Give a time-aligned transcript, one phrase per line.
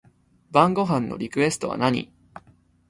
[0.49, 2.11] 晩ご飯のリクエストは何